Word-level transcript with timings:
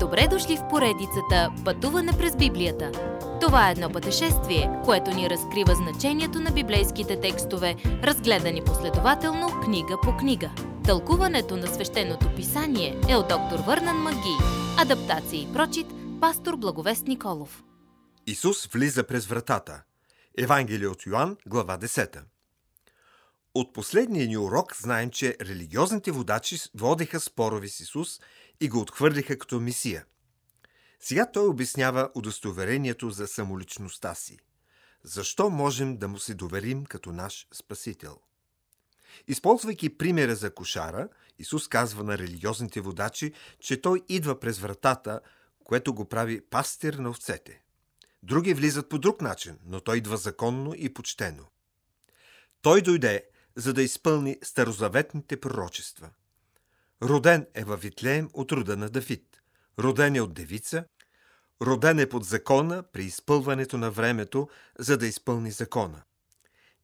Добре 0.00 0.28
дошли 0.30 0.56
в 0.56 0.68
поредицата 0.70 1.52
Пътуване 1.64 2.12
през 2.18 2.36
Библията. 2.36 2.92
Това 3.40 3.68
е 3.68 3.72
едно 3.72 3.90
пътешествие, 3.90 4.70
което 4.84 5.10
ни 5.10 5.30
разкрива 5.30 5.74
значението 5.74 6.40
на 6.40 6.50
библейските 6.50 7.20
текстове, 7.20 7.76
разгледани 7.84 8.64
последователно 8.64 9.60
книга 9.64 9.96
по 10.02 10.16
книга. 10.16 10.50
Тълкуването 10.84 11.56
на 11.56 11.66
свещеното 11.66 12.34
писание 12.36 13.00
е 13.08 13.16
от 13.16 13.28
доктор 13.28 13.58
Върнан 13.66 13.96
Маги. 13.96 14.36
Адаптация 14.78 15.42
и 15.42 15.52
прочит, 15.52 15.86
пастор 16.20 16.56
Благовест 16.56 17.06
Николов. 17.06 17.62
Исус 18.26 18.66
влиза 18.66 19.04
през 19.04 19.26
вратата. 19.26 19.82
Евангелие 20.38 20.88
от 20.88 21.06
Йоанн, 21.06 21.36
глава 21.46 21.78
10. 21.78 22.20
От 23.54 23.72
последния 23.72 24.26
ни 24.26 24.38
урок 24.38 24.76
знаем, 24.76 25.10
че 25.10 25.36
религиозните 25.40 26.10
водачи 26.10 26.56
водеха 26.74 27.20
спорови 27.20 27.68
с 27.68 27.80
Исус 27.80 28.20
и 28.60 28.68
го 28.68 28.80
отхвърлиха 28.80 29.38
като 29.38 29.60
мисия. 29.60 30.04
Сега 31.00 31.32
той 31.32 31.46
обяснява 31.46 32.10
удостоверението 32.14 33.10
за 33.10 33.26
самоличността 33.26 34.14
си. 34.14 34.38
Защо 35.02 35.50
можем 35.50 35.96
да 35.96 36.08
му 36.08 36.18
се 36.18 36.34
доверим 36.34 36.84
като 36.84 37.12
наш 37.12 37.46
Спасител? 37.52 38.18
Използвайки 39.28 39.98
примера 39.98 40.36
за 40.36 40.54
кошара, 40.54 41.08
Исус 41.38 41.68
казва 41.68 42.04
на 42.04 42.18
религиозните 42.18 42.80
водачи, 42.80 43.32
че 43.60 43.80
той 43.80 44.02
идва 44.08 44.40
през 44.40 44.58
вратата, 44.58 45.20
което 45.64 45.94
го 45.94 46.08
прави 46.08 46.40
пастир 46.40 46.94
на 46.94 47.10
овцете. 47.10 47.62
Други 48.22 48.54
влизат 48.54 48.88
по 48.88 48.98
друг 48.98 49.20
начин, 49.20 49.58
но 49.64 49.80
той 49.80 49.96
идва 49.96 50.16
законно 50.16 50.74
и 50.76 50.94
почтено. 50.94 51.44
Той 52.62 52.82
дойде, 52.82 53.24
за 53.56 53.72
да 53.72 53.82
изпълни 53.82 54.36
старозаветните 54.42 55.40
пророчества. 55.40 56.10
Роден 57.02 57.46
е 57.54 57.64
във 57.64 57.82
Витлеем 57.82 58.30
от 58.32 58.52
рода 58.52 58.76
на 58.76 58.88
Давид. 58.88 59.42
Роден 59.78 60.16
е 60.16 60.20
от 60.20 60.34
девица. 60.34 60.84
Роден 61.62 61.98
е 61.98 62.08
под 62.08 62.24
закона 62.24 62.82
при 62.82 63.04
изпълването 63.04 63.78
на 63.78 63.90
времето, 63.90 64.48
за 64.78 64.98
да 64.98 65.06
изпълни 65.06 65.50
закона. 65.50 66.02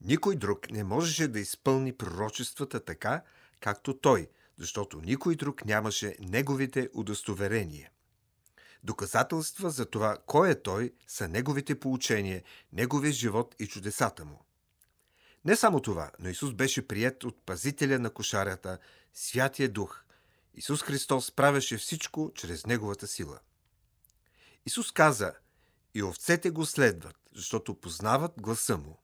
Никой 0.01 0.37
друг 0.37 0.71
не 0.71 0.85
можеше 0.85 1.29
да 1.29 1.41
изпълни 1.41 1.97
пророчествата 1.97 2.85
така, 2.85 3.23
както 3.61 3.99
той, 3.99 4.29
защото 4.59 5.01
никой 5.01 5.37
друг 5.37 5.65
нямаше 5.65 6.17
неговите 6.21 6.89
удостоверения. 6.95 7.91
Доказателства 8.83 9.71
за 9.71 9.87
това, 9.87 10.19
кой 10.27 10.51
е 10.51 10.63
той, 10.63 10.93
са 11.09 11.29
неговите 11.29 11.81
поучения, 11.81 12.43
неговия 12.73 13.13
живот 13.13 13.55
и 13.59 13.67
чудесата 13.67 14.25
му. 14.25 14.45
Не 15.45 15.57
само 15.57 15.81
това, 15.81 16.11
но 16.19 16.29
Исус 16.29 16.53
беше 16.53 16.89
прият 16.89 17.25
от 17.25 17.47
пазителя 17.47 17.99
на 17.99 18.11
кошарята, 18.11 18.79
Святия 19.15 19.69
Дух. 19.69 20.04
Исус 20.55 20.83
Христос 20.83 21.33
правеше 21.33 21.77
всичко 21.79 22.33
чрез 22.35 22.67
Неговата 22.67 23.07
сила. 23.07 23.39
Исус 24.67 24.93
каза, 24.93 25.33
и 25.95 26.03
овцете 26.03 26.51
го 26.51 26.67
следват, 26.67 27.17
защото 27.35 27.81
познават 27.81 28.33
гласа 28.41 28.77
му. 28.77 29.01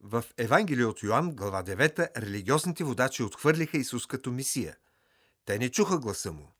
В 0.00 0.24
Евангелие 0.36 0.84
от 0.84 1.02
Йоанн, 1.02 1.32
глава 1.34 1.62
9, 1.64 2.22
религиозните 2.22 2.84
водачи 2.84 3.22
отхвърлиха 3.22 3.78
Исус 3.78 4.06
като 4.06 4.32
Мисия. 4.32 4.76
Те 5.44 5.58
не 5.58 5.70
чуха 5.70 5.98
гласа 5.98 6.32
му, 6.32 6.52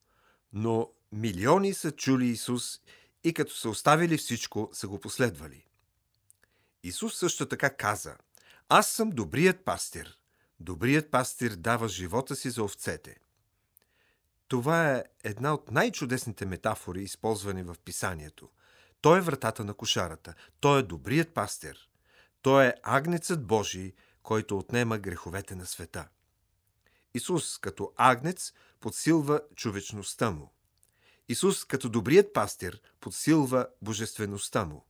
но 0.53 0.91
милиони 1.13 1.75
са 1.75 1.93
чули 1.93 2.27
Исус 2.27 2.81
и 3.25 3.35
като 3.35 3.55
са 3.55 3.69
оставили 3.69 4.19
всичко, 4.19 4.71
са 4.73 4.89
го 4.89 5.01
последвали. 5.01 5.67
Исус 6.83 7.19
също 7.19 7.47
така 7.47 7.71
каза– 7.71 8.17
аз 8.69 8.89
съм 8.89 9.11
добрият 9.11 9.65
пастир. 9.65 10.19
Добрият 10.61 11.11
пастир 11.11 11.57
дава 11.57 11.89
живота 11.89 12.37
си 12.37 12.51
за 12.51 12.63
овцете. 12.63 13.17
Това 14.49 14.93
е 14.93 15.05
една 15.25 15.55
от 15.55 15.71
най-чудесните 15.71 16.47
метафори, 16.47 17.03
използвани 17.03 17.63
в 17.63 17.77
писанието. 17.85 18.49
Той 19.01 19.19
е 19.19 19.21
вратата 19.21 19.65
на 19.65 19.75
кошарата. 19.75 20.35
Той 20.61 20.79
е 20.79 20.83
добрият 20.83 21.35
пастир. 21.35 21.89
Той 22.43 22.67
е 22.67 22.75
агнецът 22.83 23.47
Божий, 23.47 23.93
който 24.23 24.59
отнема 24.59 24.99
греховете 24.99 25.55
на 25.55 25.67
света. 25.67 26.09
Исус 27.15 27.59
като 27.59 27.93
агнец 27.97 28.53
подсилва 28.81 29.41
човечността 29.55 30.31
му. 30.31 30.53
Исус 31.29 31.65
като 31.65 31.89
добрият 31.89 32.33
пастир 32.33 32.81
подсилва 33.01 33.69
божествеността 33.83 34.65
му. 34.65 34.85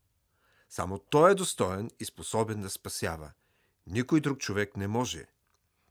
Само 0.70 0.98
Той 0.98 1.30
е 1.30 1.34
достоен 1.34 1.90
и 2.00 2.04
способен 2.04 2.62
да 2.62 2.70
спасява– 2.70 3.32
никой 3.86 4.20
друг 4.20 4.38
човек 4.38 4.76
не 4.76 4.88
може. 4.88 5.26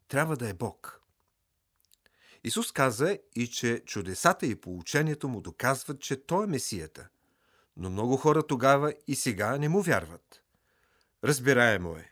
Трябва 0.08 0.38
да 0.38 0.50
е 0.50 0.54
Бог. 0.54 1.02
Исус 2.44 2.72
каза 2.72 3.18
и, 3.36 3.48
че 3.48 3.82
чудесата 3.86 4.46
и 4.46 4.56
поучението 4.56 5.28
му 5.28 5.42
доказват, 5.42 6.00
че 6.00 6.26
Той 6.26 6.44
е 6.44 6.48
Месията. 6.48 7.08
Но 7.78 7.90
много 7.90 8.18
хора 8.18 8.44
тогава 8.44 8.94
и 9.08 9.16
сега 9.16 9.58
не 9.58 9.70
му 9.70 9.82
вярват. 9.82 10.42
Разбираемо 11.24 11.96
е, 11.96 12.12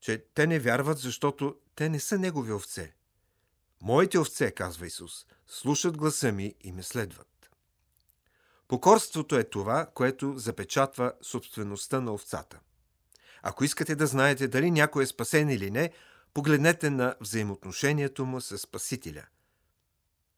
че 0.00 0.24
те 0.34 0.46
не 0.46 0.58
вярват, 0.58 0.98
защото 0.98 1.56
те 1.74 1.88
не 1.88 2.00
са 2.00 2.18
Негови 2.18 2.52
овце. 2.52 2.94
Моите 3.82 4.18
овце, 4.18 4.50
казва 4.50 4.86
Исус, 4.86 5.26
слушат 5.46 5.96
гласа 5.96 6.32
ми 6.32 6.54
и 6.60 6.72
ме 6.72 6.82
следват. 6.82 7.50
Покорството 8.68 9.36
е 9.36 9.44
това, 9.44 9.86
което 9.94 10.38
запечатва 10.38 11.12
собствеността 11.22 12.00
на 12.00 12.12
овцата– 12.12 12.60
ако 13.46 13.64
искате 13.64 13.96
да 13.96 14.06
знаете 14.06 14.48
дали 14.48 14.70
някой 14.70 15.02
е 15.02 15.06
спасен 15.06 15.50
или 15.50 15.70
не, 15.70 15.90
погледнете 16.34 16.90
на 16.90 17.14
взаимоотношението 17.20 18.26
му 18.26 18.40
с 18.40 18.58
Спасителя. 18.58 19.26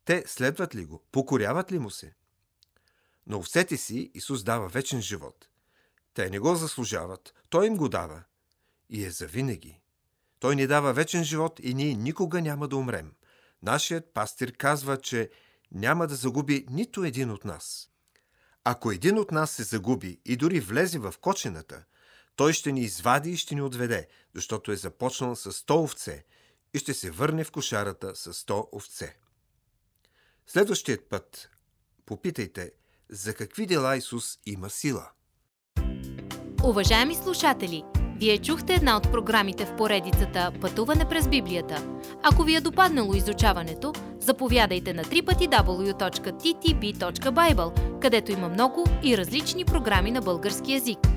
Те 0.04 0.24
следват 0.26 0.74
ли 0.74 0.84
го? 0.84 1.02
Покоряват 1.12 1.72
ли 1.72 1.78
му 1.78 1.90
се? 1.90 2.14
Но 3.26 3.38
овцете 3.38 3.76
си 3.76 4.10
Исус 4.14 4.44
дава 4.44 4.68
вечен 4.68 5.02
живот. 5.02 5.48
Те 6.14 6.30
не 6.30 6.38
го 6.38 6.54
заслужават, 6.54 7.34
Той 7.48 7.66
им 7.66 7.76
го 7.76 7.88
дава. 7.88 8.22
И 8.90 9.04
е 9.04 9.10
завинаги. 9.10 9.80
Той 10.38 10.56
ни 10.56 10.66
дава 10.66 10.92
вечен 10.92 11.24
живот 11.24 11.60
и 11.62 11.74
ние 11.74 11.94
никога 11.94 12.40
няма 12.42 12.68
да 12.68 12.76
умрем. 12.76 13.12
Нашият 13.62 14.14
пастир 14.14 14.56
казва, 14.56 15.00
че 15.00 15.30
няма 15.72 16.06
да 16.06 16.14
загуби 16.14 16.66
нито 16.70 17.04
един 17.04 17.30
от 17.30 17.44
нас. 17.44 17.90
Ако 18.64 18.90
един 18.90 19.18
от 19.18 19.30
нас 19.30 19.50
се 19.50 19.62
загуби 19.62 20.20
и 20.24 20.36
дори 20.36 20.60
влезе 20.60 20.98
в 20.98 21.14
кочената– 21.20 21.84
той 22.36 22.52
ще 22.52 22.72
ни 22.72 22.80
извади 22.80 23.30
и 23.30 23.36
ще 23.36 23.54
ни 23.54 23.62
отведе, 23.62 24.08
защото 24.34 24.72
е 24.72 24.76
започнал 24.76 25.36
с 25.36 25.52
100 25.52 25.82
овце 25.84 26.24
и 26.74 26.78
ще 26.78 26.94
се 26.94 27.10
върне 27.10 27.44
в 27.44 27.50
кошарата 27.50 28.16
с 28.16 28.34
100 28.34 28.68
овце. 28.72 29.16
Следващият 30.46 31.08
път 31.08 31.50
попитайте 32.06 32.72
за 33.10 33.34
какви 33.34 33.66
дела 33.66 33.96
Исус 33.96 34.38
има 34.46 34.70
сила. 34.70 35.10
Уважаеми 36.64 37.14
слушатели, 37.14 37.84
вие 38.20 38.38
чухте 38.38 38.74
една 38.74 38.96
от 38.96 39.02
програмите 39.02 39.66
в 39.66 39.76
поредицата 39.76 40.52
Пътуване 40.60 41.08
през 41.08 41.28
Библията. 41.28 42.00
Ако 42.22 42.42
ви 42.42 42.56
е 42.56 42.60
допаднало 42.60 43.14
изучаването, 43.14 43.92
заповядайте 44.20 44.94
на 44.94 45.04
www.ttb.bible, 45.04 46.40
където 48.00 48.32
има 48.32 48.48
много 48.48 48.84
и 49.02 49.18
различни 49.18 49.64
програми 49.64 50.10
на 50.10 50.20
български 50.20 50.72
язик– 50.72 50.98